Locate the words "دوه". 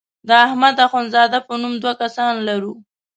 1.81-1.93